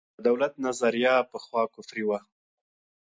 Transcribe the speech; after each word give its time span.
د 0.17 0.21
دولت 0.27 0.53
نظریه 0.65 1.15
پخوا 1.31 1.63
کفري 1.73 2.03
وه. 2.09 2.19